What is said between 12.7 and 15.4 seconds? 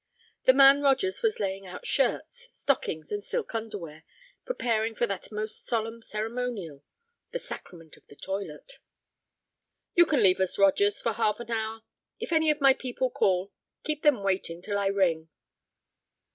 people call, keep them waiting till I ring."